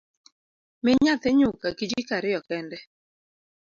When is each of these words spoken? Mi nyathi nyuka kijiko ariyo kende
Mi 0.83 0.91
nyathi 1.03 1.29
nyuka 1.39 1.67
kijiko 1.77 2.11
ariyo 2.17 2.39
kende 2.47 2.77